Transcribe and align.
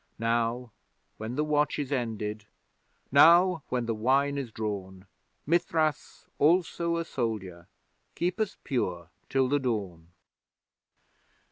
Now 0.17 0.71
when 1.17 1.35
the 1.35 1.43
watch 1.43 1.77
is 1.77 1.91
ended, 1.91 2.47
now 3.11 3.61
when 3.69 3.85
the 3.85 3.93
wine 3.93 4.35
is 4.35 4.51
drawn, 4.51 5.05
Mithras, 5.45 6.25
also 6.39 6.97
a 6.97 7.05
soldier, 7.05 7.67
keep 8.15 8.39
us 8.39 8.57
pure 8.63 9.11
till 9.29 9.47
the 9.47 9.59
dawn! 9.59 10.07